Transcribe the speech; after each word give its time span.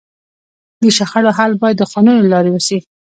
د 0.81 0.83
شخړو 0.97 1.31
حل 1.37 1.51
باید 1.61 1.77
د 1.79 1.83
قانون 1.93 2.15
له 2.21 2.27
لارې 2.33 2.51
وسي. 2.53 2.77